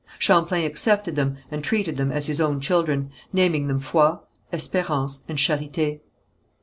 Champlain 0.17 0.65
accepted 0.65 1.15
them 1.15 1.37
and 1.51 1.63
treated 1.63 1.95
them 1.95 2.11
as 2.11 2.25
his 2.25 2.41
own 2.41 2.59
children, 2.59 3.11
naming 3.31 3.67
them 3.67 3.77
Foi, 3.79 4.15
Espérance, 4.51 5.21
and 5.27 5.37
Charité. 5.37 5.99